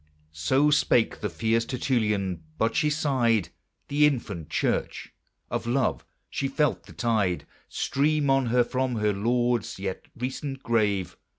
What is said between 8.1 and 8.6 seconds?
on